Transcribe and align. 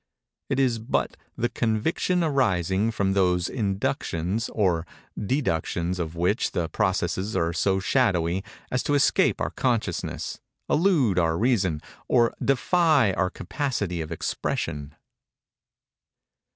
It 0.49 0.59
is 0.59 0.79
but 0.79 1.15
_the 1.37 1.53
conviction 1.53 2.23
arising 2.23 2.89
from 2.89 3.13
those 3.13 3.47
inductions 3.47 4.49
or 4.51 4.83
deductions 5.15 5.99
of 5.99 6.15
which 6.15 6.53
the 6.53 6.67
processes 6.69 7.35
are 7.35 7.53
so 7.53 7.79
shadowy 7.79 8.43
as 8.71 8.81
to 8.81 8.95
escape 8.95 9.39
our 9.39 9.51
consciousness, 9.51 10.39
elude 10.67 11.19
our 11.19 11.37
reason, 11.37 11.81
or 12.07 12.33
defy 12.43 13.13
our 13.13 13.29
capacity 13.29 14.01
of 14.01 14.09
expression_. 14.09 14.93